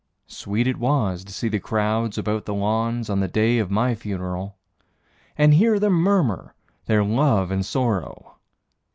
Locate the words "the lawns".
2.45-3.07